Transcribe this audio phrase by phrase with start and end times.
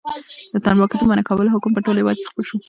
[0.53, 2.57] د تنباکو د منع کولو حکم په ټول هېواد کې خپور شو.